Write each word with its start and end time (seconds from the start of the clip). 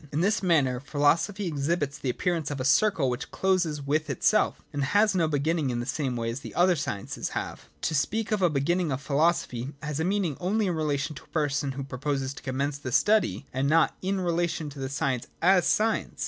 In 0.11 0.21
this 0.21 0.41
manner 0.41 0.79
philosophy 0.79 1.45
ex 1.47 1.67
hibits 1.67 2.01
the 2.01 2.09
appearance 2.09 2.49
of 2.49 2.59
a 2.59 2.65
circle 2.65 3.07
which 3.07 3.29
closes 3.29 3.83
with 3.83 4.09
itself, 4.09 4.59
and 4.73 4.83
has 4.83 5.13
no 5.13 5.27
beginning 5.27 5.69
in 5.69 5.79
the 5.79 5.85
same 5.85 6.15
way 6.15 6.31
as 6.31 6.39
the 6.39 6.55
other 6.55 6.75
sciences 6.75 7.29
have. 7.37 7.69
To 7.83 7.93
speak 7.93 8.31
of 8.31 8.41
a 8.41 8.49
beginning 8.49 8.91
of 8.91 8.99
philo 8.99 9.31
sophy 9.31 9.73
has 9.83 9.99
a 9.99 10.03
meaning 10.03 10.37
only 10.39 10.65
in 10.65 10.73
relation 10.73 11.13
to 11.17 11.23
a 11.23 11.27
person 11.27 11.73
who 11.73 11.83
proposes 11.83 12.33
to 12.33 12.41
commence 12.41 12.79
the 12.79 12.91
study, 12.91 13.45
and 13.53 13.69
not 13.69 13.95
in 14.01 14.19
relation 14.19 14.71
to 14.71 14.79
the 14.79 14.89
science 14.89 15.27
as 15.39 15.67
science. 15.67 16.19